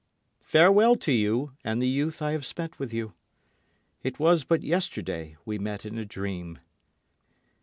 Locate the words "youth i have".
1.87-2.43